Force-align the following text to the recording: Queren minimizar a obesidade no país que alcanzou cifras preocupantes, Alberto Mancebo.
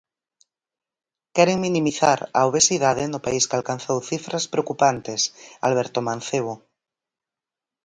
Queren 1.35 1.59
minimizar 1.67 2.19
a 2.39 2.41
obesidade 2.51 3.03
no 3.13 3.23
país 3.25 3.43
que 3.49 3.57
alcanzou 3.59 3.97
cifras 4.09 4.43
preocupantes, 4.53 5.21
Alberto 5.67 5.99
Mancebo. 6.07 6.53